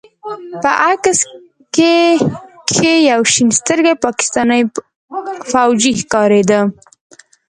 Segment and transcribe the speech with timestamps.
[0.63, 1.19] په عکس
[1.75, 4.61] کښې يو شين سترګى پاکستاني
[5.51, 6.59] فوجي ښکارېده.